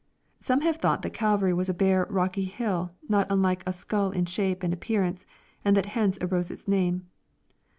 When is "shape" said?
4.25-4.63